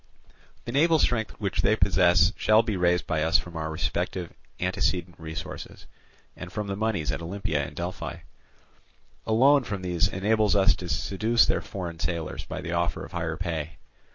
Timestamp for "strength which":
0.97-1.61